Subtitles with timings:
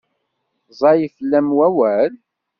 [0.71, 2.13] Ẓẓay fell-am wawal?